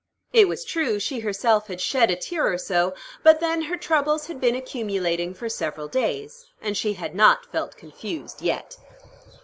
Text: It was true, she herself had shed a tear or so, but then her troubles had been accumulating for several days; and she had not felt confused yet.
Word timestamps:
It 0.33 0.47
was 0.47 0.65
true, 0.65 0.97
she 0.97 1.19
herself 1.19 1.67
had 1.67 1.79
shed 1.79 2.09
a 2.09 2.15
tear 2.15 2.51
or 2.51 2.57
so, 2.57 2.95
but 3.21 3.39
then 3.39 3.61
her 3.61 3.77
troubles 3.77 4.25
had 4.25 4.41
been 4.41 4.55
accumulating 4.55 5.35
for 5.35 5.47
several 5.47 5.87
days; 5.87 6.47
and 6.59 6.75
she 6.75 6.93
had 6.93 7.13
not 7.13 7.51
felt 7.51 7.77
confused 7.77 8.41
yet. 8.41 8.77